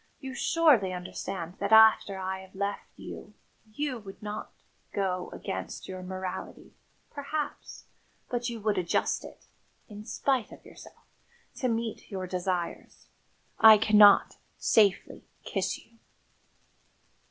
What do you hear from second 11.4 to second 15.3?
to meet your desires! I cannot safely